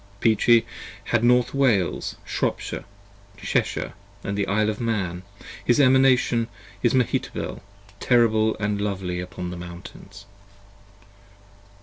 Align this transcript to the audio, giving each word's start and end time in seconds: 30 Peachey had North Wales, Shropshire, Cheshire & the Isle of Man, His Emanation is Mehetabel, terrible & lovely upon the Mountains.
30 0.21 0.35
Peachey 0.35 0.65
had 1.11 1.23
North 1.23 1.53
Wales, 1.53 2.15
Shropshire, 2.25 2.85
Cheshire 3.37 3.93
& 4.11 4.23
the 4.23 4.47
Isle 4.47 4.71
of 4.71 4.81
Man, 4.81 5.21
His 5.63 5.79
Emanation 5.79 6.47
is 6.81 6.95
Mehetabel, 6.95 7.61
terrible 7.99 8.57
& 8.57 8.59
lovely 8.59 9.19
upon 9.19 9.51
the 9.51 9.57
Mountains. 9.57 10.25